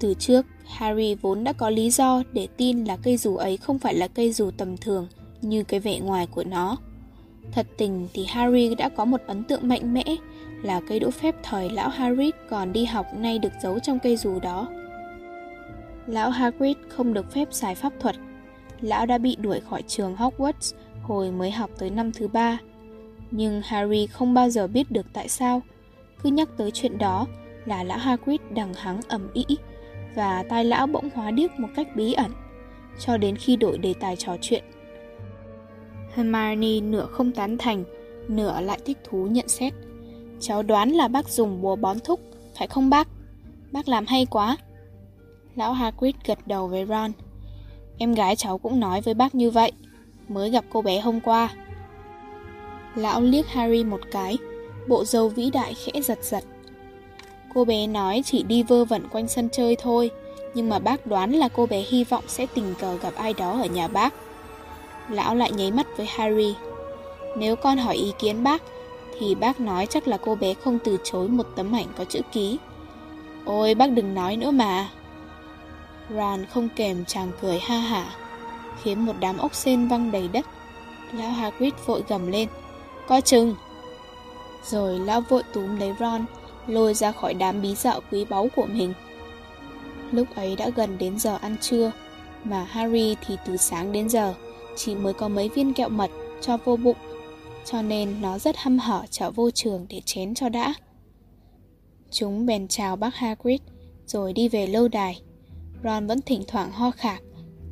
[0.00, 3.78] Từ trước, Harry vốn đã có lý do để tin là cây dù ấy không
[3.78, 5.06] phải là cây dù tầm thường
[5.42, 6.76] như cái vẻ ngoài của nó.
[7.52, 10.04] Thật tình thì Harry đã có một ấn tượng mạnh mẽ
[10.62, 14.16] là cây đũa phép thời lão Hagrid còn đi học nay được giấu trong cây
[14.16, 14.68] dù đó.
[16.06, 18.16] Lão Hagrid không được phép xài pháp thuật.
[18.80, 22.58] Lão đã bị đuổi khỏi trường Hogwarts hồi mới học tới năm thứ ba
[23.36, 25.62] nhưng Harry không bao giờ biết được tại sao.
[26.22, 27.26] Cứ nhắc tới chuyện đó
[27.64, 29.44] là lão Hagrid đằng hắng ầm ĩ
[30.14, 32.30] và tai lão bỗng hóa điếc một cách bí ẩn,
[32.98, 34.64] cho đến khi đổi đề tài trò chuyện.
[36.14, 37.84] Hermione nửa không tán thành,
[38.28, 39.72] nửa lại thích thú nhận xét.
[40.40, 42.20] Cháu đoán là bác dùng bùa bón thúc,
[42.58, 43.08] phải không bác?
[43.72, 44.56] Bác làm hay quá.
[45.56, 47.12] Lão Hagrid gật đầu với Ron.
[47.98, 49.72] Em gái cháu cũng nói với bác như vậy,
[50.28, 51.48] mới gặp cô bé hôm qua.
[52.94, 54.38] Lão liếc Harry một cái,
[54.88, 56.44] bộ dâu vĩ đại khẽ giật giật.
[57.54, 60.10] Cô bé nói chỉ đi vơ vẩn quanh sân chơi thôi,
[60.54, 63.60] nhưng mà bác đoán là cô bé hy vọng sẽ tình cờ gặp ai đó
[63.62, 64.14] ở nhà bác.
[65.08, 66.54] Lão lại nháy mắt với Harry.
[67.36, 68.62] Nếu con hỏi ý kiến bác,
[69.18, 72.20] thì bác nói chắc là cô bé không từ chối một tấm ảnh có chữ
[72.32, 72.58] ký.
[73.44, 74.88] Ôi bác đừng nói nữa mà.
[76.10, 78.14] Ron không kèm chàng cười ha hả.
[78.82, 80.46] khiến một đám ốc sên văng đầy đất.
[81.12, 82.48] Lão Hagrid vội gầm lên,
[83.08, 83.54] coi chừng!
[84.64, 86.24] Rồi lão vội túm lấy Ron,
[86.66, 88.92] lôi ra khỏi đám bí dạo quý báu của mình.
[90.12, 91.92] Lúc ấy đã gần đến giờ ăn trưa,
[92.44, 94.34] mà Harry thì từ sáng đến giờ
[94.76, 96.10] chỉ mới có mấy viên kẹo mật
[96.40, 96.96] cho vô bụng,
[97.64, 100.74] cho nên nó rất hăm hở trở vô trường để chén cho đã.
[102.10, 103.60] Chúng bèn chào bác Hagrid,
[104.06, 105.20] rồi đi về lâu đài.
[105.84, 107.22] Ron vẫn thỉnh thoảng ho khạc,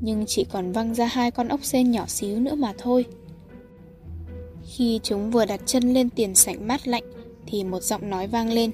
[0.01, 3.05] nhưng chỉ còn văng ra hai con ốc sên nhỏ xíu nữa mà thôi.
[4.65, 7.05] Khi chúng vừa đặt chân lên tiền sảnh mát lạnh,
[7.47, 8.71] thì một giọng nói vang lên.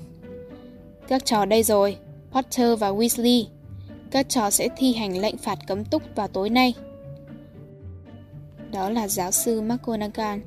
[1.08, 1.96] Các trò đây rồi,
[2.32, 3.44] Potter và Weasley.
[4.10, 6.74] Các trò sẽ thi hành lệnh phạt cấm túc vào tối nay.
[8.72, 10.40] Đó là giáo sư McGonagall.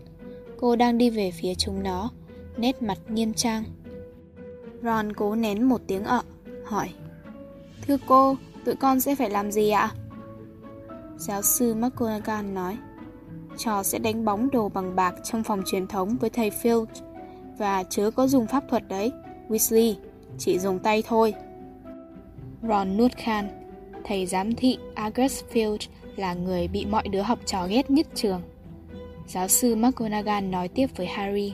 [0.57, 2.10] Cô đang đi về phía chúng nó,
[2.57, 3.63] nét mặt nghiêm trang.
[4.84, 6.21] Ron cố nén một tiếng ợ,
[6.65, 6.89] hỏi.
[7.88, 9.91] Thưa cô, tụi con sẽ phải làm gì ạ?
[11.17, 12.77] Giáo sư McGonagall nói.
[13.57, 16.86] Trò sẽ đánh bóng đồ bằng bạc trong phòng truyền thống với thầy Filch
[17.57, 19.12] và chớ có dùng pháp thuật đấy,
[19.49, 19.95] Weasley,
[20.38, 21.34] chỉ dùng tay thôi.
[22.67, 23.49] Ron nuốt khan,
[24.03, 28.41] thầy giám thị Argus Filch là người bị mọi đứa học trò ghét nhất trường.
[29.28, 31.54] Giáo sư McGonagall nói tiếp với Harry.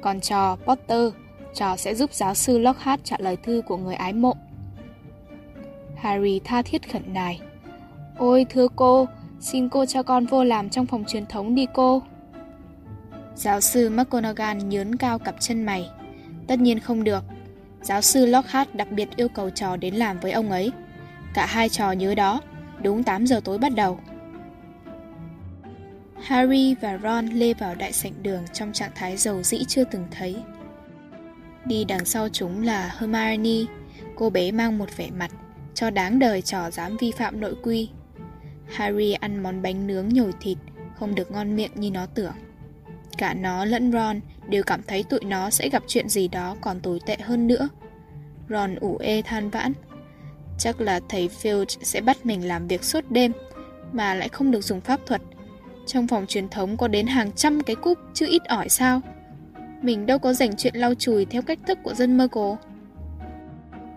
[0.00, 1.12] Còn trò Potter,
[1.54, 4.34] trò sẽ giúp giáo sư Lockhart trả lời thư của người ái mộ.
[5.96, 7.40] Harry tha thiết khẩn nài.
[8.18, 9.06] Ôi thưa cô,
[9.40, 12.02] xin cô cho con vô làm trong phòng truyền thống đi cô.
[13.34, 15.90] Giáo sư McGonagall nhớn cao cặp chân mày.
[16.46, 17.24] Tất nhiên không được.
[17.82, 20.72] Giáo sư Lockhart đặc biệt yêu cầu trò đến làm với ông ấy.
[21.34, 22.40] Cả hai trò nhớ đó,
[22.84, 24.00] đúng 8 giờ tối bắt đầu.
[26.22, 30.06] Harry và Ron lê vào đại sảnh đường trong trạng thái giàu dĩ chưa từng
[30.10, 30.36] thấy.
[31.64, 33.72] Đi đằng sau chúng là Hermione,
[34.16, 35.30] cô bé mang một vẻ mặt
[35.74, 37.88] cho đáng đời trò dám vi phạm nội quy.
[38.74, 40.58] Harry ăn món bánh nướng nhồi thịt,
[40.98, 42.34] không được ngon miệng như nó tưởng.
[43.18, 46.80] Cả nó lẫn Ron đều cảm thấy tụi nó sẽ gặp chuyện gì đó còn
[46.80, 47.68] tồi tệ hơn nữa.
[48.48, 49.72] Ron ủ ê than vãn.
[50.58, 53.32] Chắc là thầy Field sẽ bắt mình làm việc suốt đêm,
[53.92, 55.22] mà lại không được dùng pháp thuật.
[55.86, 59.00] Trong phòng truyền thống có đến hàng trăm cái cúp chứ ít ỏi sao.
[59.82, 62.56] Mình đâu có dành chuyện lau chùi theo cách thức của dân Muggle.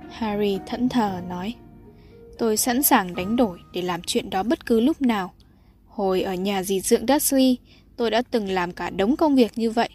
[0.09, 1.55] Harry thẫn thờ nói.
[2.37, 5.33] Tôi sẵn sàng đánh đổi để làm chuyện đó bất cứ lúc nào.
[5.87, 7.57] Hồi ở nhà dì dưỡng Dursley,
[7.95, 9.89] tôi đã từng làm cả đống công việc như vậy.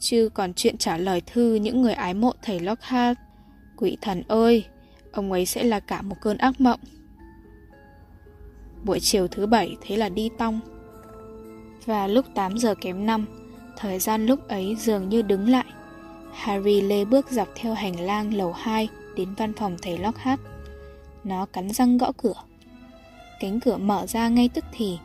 [0.00, 3.18] Chứ còn chuyện trả lời thư những người ái mộ thầy Lockhart.
[3.76, 4.64] Quỷ thần ơi,
[5.18, 6.80] ông ấy sẽ là cả một cơn ác mộng.
[8.84, 10.60] Buổi chiều thứ bảy thế là đi tong.
[11.84, 13.26] Và lúc 8 giờ kém 5,
[13.76, 15.64] thời gian lúc ấy dường như đứng lại.
[16.32, 20.40] Harry lê bước dọc theo hành lang lầu 2 đến văn phòng thầy Lockhart.
[21.24, 22.42] Nó cắn răng gõ cửa.
[23.40, 24.98] Cánh cửa mở ra ngay tức thì.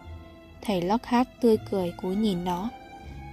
[0.62, 2.70] Thầy Lockhart tươi cười cúi nhìn nó.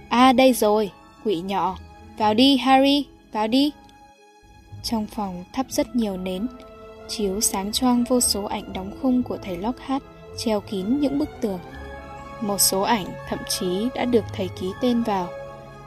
[0.09, 0.91] À đây rồi,
[1.23, 1.77] quỷ nhỏ.
[2.17, 3.71] Vào đi Harry, vào đi.
[4.83, 6.47] Trong phòng thắp rất nhiều nến,
[7.11, 10.03] chiếu sáng choang vô số ảnh đóng khung của thầy Lockhart
[10.37, 11.59] treo kín những bức tường.
[12.41, 15.27] Một số ảnh thậm chí đã được thầy ký tên vào,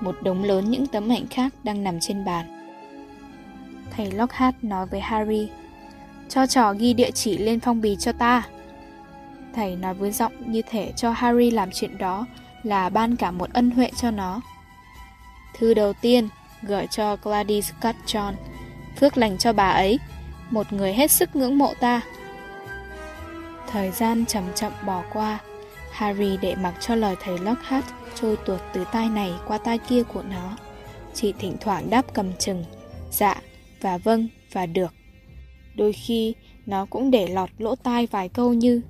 [0.01, 2.47] một đống lớn những tấm ảnh khác đang nằm trên bàn.
[3.91, 5.49] Thầy Lockhart nói với Harry,
[6.29, 8.43] cho trò ghi địa chỉ lên phong bì cho ta.
[9.55, 12.27] Thầy nói với giọng như thể cho Harry làm chuyện đó
[12.63, 14.41] là ban cả một ân huệ cho nó.
[15.59, 16.29] Thư đầu tiên
[16.63, 18.33] gửi cho Gladys Cutjohn,
[19.01, 19.99] phước lành cho bà ấy,
[20.51, 22.01] một người hết sức ngưỡng mộ ta.
[23.71, 25.39] Thời gian chậm chậm bỏ qua,
[25.93, 30.03] Harry để mặc cho lời thầy Lockhart trôi tuột từ tai này qua tai kia
[30.03, 30.57] của nó.
[31.15, 32.65] Chỉ thỉnh thoảng đáp cầm chừng,
[33.11, 33.41] dạ
[33.81, 34.95] và vâng và được.
[35.77, 36.35] Đôi khi
[36.67, 38.83] nó cũng để lọt lỗ tai vài câu như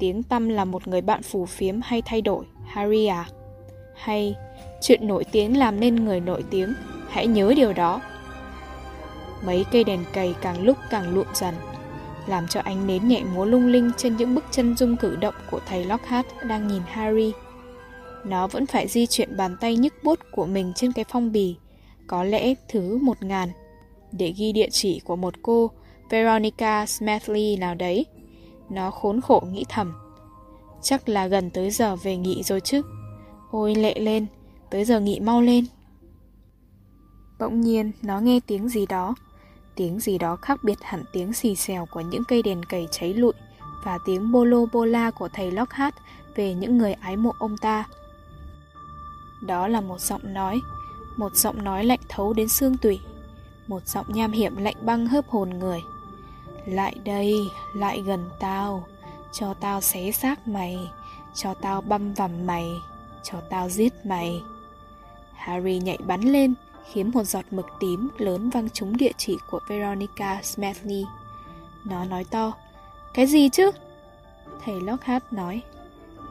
[0.00, 3.26] Tiếng tâm là một người bạn phù phiếm hay thay đổi, Harry à?
[3.96, 4.34] Hay
[4.80, 6.74] chuyện nổi tiếng làm nên người nổi tiếng,
[7.08, 8.00] hãy nhớ điều đó.
[9.46, 11.54] Mấy cây đèn cầy càng lúc càng lụn dần,
[12.26, 15.34] làm cho ánh nến nhẹ múa lung linh trên những bức chân dung cử động
[15.50, 17.32] của thầy Lockhart đang nhìn Harry.
[18.24, 21.56] Nó vẫn phải di chuyển bàn tay nhức bút của mình trên cái phong bì,
[22.06, 23.48] có lẽ thứ một ngàn,
[24.12, 25.70] để ghi địa chỉ của một cô
[26.10, 28.06] Veronica Smethley nào đấy.
[28.70, 29.94] Nó khốn khổ nghĩ thầm.
[30.82, 32.82] Chắc là gần tới giờ về nghỉ rồi chứ.
[33.50, 34.26] Ôi lệ lên,
[34.70, 35.64] tới giờ nghỉ mau lên.
[37.38, 39.14] Bỗng nhiên nó nghe tiếng gì đó.
[39.80, 43.14] Tiếng gì đó khác biệt hẳn tiếng xì xèo của những cây đèn cầy cháy
[43.14, 43.32] lụi
[43.84, 45.94] và tiếng bolo bola của thầy Lockhart
[46.34, 47.84] về những người ái mộ ông ta.
[49.40, 50.60] Đó là một giọng nói,
[51.16, 53.00] một giọng nói lạnh thấu đến xương tủy,
[53.66, 55.80] một giọng nham hiểm lạnh băng hớp hồn người.
[56.66, 57.34] Lại đây,
[57.74, 58.86] lại gần tao,
[59.32, 60.90] Cho tao xé xác mày,
[61.34, 62.66] cho tao băm vằm mày,
[63.22, 64.42] cho tao giết mày.
[65.34, 66.54] Harry nhảy bắn lên,
[66.92, 71.04] khiến một giọt mực tím lớn văng trúng địa chỉ của Veronica Smedley.
[71.84, 72.52] Nó nói to,
[73.14, 73.70] cái gì chứ?
[74.64, 75.62] Thầy Lockhart nói,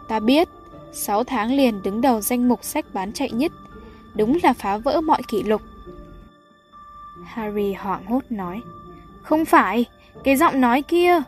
[0.08, 0.50] ta biết,
[0.92, 3.52] 6 tháng liền đứng đầu danh mục sách bán chạy nhất,
[4.16, 5.62] đúng là phá vỡ mọi kỷ lục.
[7.26, 8.62] Harry hoảng hốt nói,
[9.22, 9.86] không phải,
[10.24, 11.22] cái giọng nói kia.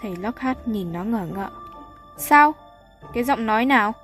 [0.00, 1.50] Thầy Lockhart nhìn nó ngờ ngợ.
[2.16, 2.54] Sao?
[3.12, 3.94] Cái giọng nói nào?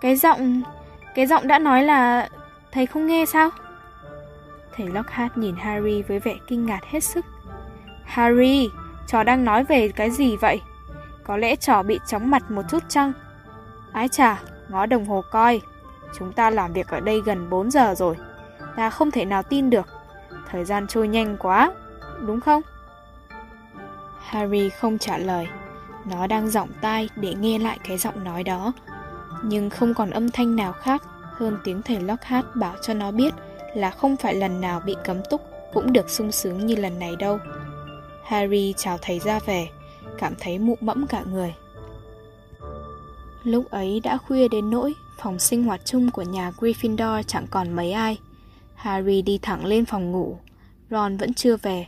[0.00, 0.62] Cái giọng...
[1.14, 2.28] Cái giọng đã nói là...
[2.72, 3.50] Thầy không nghe sao?
[4.76, 7.24] Thầy Lockhart nhìn Harry với vẻ kinh ngạc hết sức.
[8.04, 8.70] Harry,
[9.06, 10.60] trò đang nói về cái gì vậy?
[11.24, 13.12] Có lẽ trò bị chóng mặt một chút chăng?
[13.92, 15.60] Ái chà, ngó đồng hồ coi.
[16.18, 18.16] Chúng ta làm việc ở đây gần 4 giờ rồi.
[18.76, 19.86] Ta không thể nào tin được.
[20.50, 21.72] Thời gian trôi nhanh quá,
[22.26, 22.62] đúng không?
[24.26, 25.48] Harry không trả lời.
[26.04, 28.72] Nó đang giọng tai để nghe lại cái giọng nói đó.
[29.42, 31.02] Nhưng không còn âm thanh nào khác
[31.36, 33.34] hơn tiếng thầy Lockhart bảo cho nó biết
[33.74, 37.16] là không phải lần nào bị cấm túc cũng được sung sướng như lần này
[37.16, 37.38] đâu.
[38.24, 39.68] Harry chào thầy ra về,
[40.18, 41.54] cảm thấy mụ mẫm cả người.
[43.44, 47.72] Lúc ấy đã khuya đến nỗi phòng sinh hoạt chung của nhà Gryffindor chẳng còn
[47.72, 48.18] mấy ai.
[48.74, 50.38] Harry đi thẳng lên phòng ngủ,
[50.90, 51.86] Ron vẫn chưa về.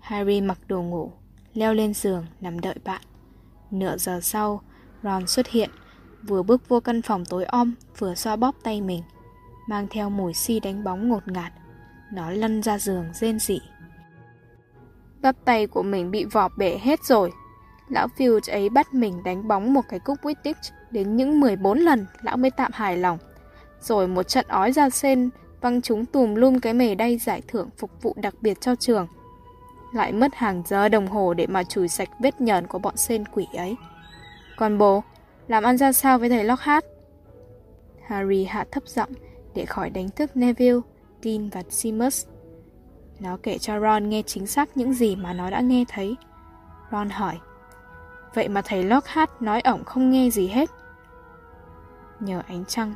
[0.00, 1.12] Harry mặc đồ ngủ,
[1.54, 3.02] leo lên giường nằm đợi bạn.
[3.70, 4.62] Nửa giờ sau,
[5.02, 5.70] Ron xuất hiện,
[6.22, 9.02] vừa bước vô căn phòng tối om, vừa xoa bóp tay mình,
[9.68, 11.52] mang theo mùi si đánh bóng ngột ngạt.
[12.12, 13.60] Nó lăn ra giường rên rỉ.
[15.20, 17.32] Bắp tay của mình bị vọt bể hết rồi.
[17.88, 22.06] Lão Fields ấy bắt mình đánh bóng một cái cúc Wittich đến những 14 lần
[22.22, 23.18] lão mới tạm hài lòng.
[23.80, 27.68] Rồi một trận ói ra sen văng chúng tùm lum cái mề đay giải thưởng
[27.78, 29.06] phục vụ đặc biệt cho trường.
[29.92, 33.24] Lại mất hàng giờ đồng hồ để mà chùi sạch vết nhờn của bọn sen
[33.24, 33.76] quỷ ấy.
[34.56, 35.02] Còn bố,
[35.48, 36.84] làm ăn ra sao với thầy Lockhart?
[38.06, 39.10] Harry hạ thấp giọng
[39.54, 40.80] để khỏi đánh thức Neville,
[41.22, 42.26] Dean và Seamus.
[43.20, 46.16] Nó kể cho Ron nghe chính xác những gì mà nó đã nghe thấy.
[46.92, 47.38] Ron hỏi,
[48.34, 50.70] vậy mà thầy Lockhart nói ổng không nghe gì hết.
[52.20, 52.94] Nhờ ánh trăng,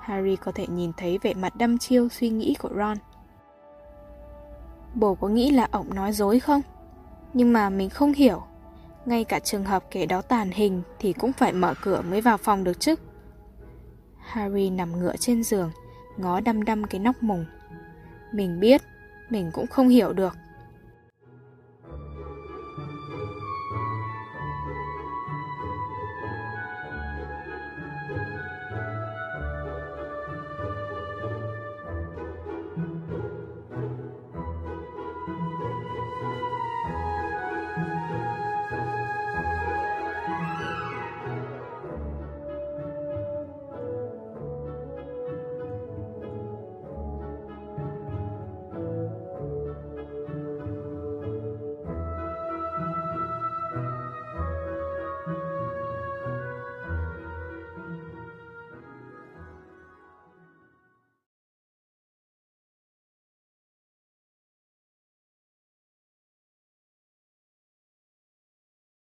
[0.00, 2.96] Harry có thể nhìn thấy vẻ mặt đăm chiêu suy nghĩ của Ron.
[4.94, 6.60] Bố có nghĩ là ổng nói dối không?
[7.32, 8.42] Nhưng mà mình không hiểu.
[9.06, 12.36] Ngay cả trường hợp kẻ đó tàn hình thì cũng phải mở cửa mới vào
[12.36, 12.94] phòng được chứ.
[14.18, 15.70] Harry nằm ngựa trên giường,
[16.16, 17.44] ngó đăm đăm cái nóc mùng.
[18.32, 18.82] Mình biết,
[19.30, 20.36] mình cũng không hiểu được.